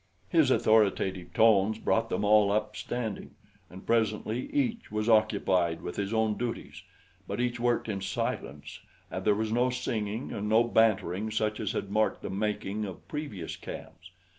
[0.29, 3.35] His authoritative tones brought them all up standing,
[3.69, 6.81] and presently each was occupied with his own duties;
[7.27, 8.79] but each worked in silence
[9.11, 13.07] and there was no singing and no bantering such as had marked the making of
[13.07, 14.09] previous camps.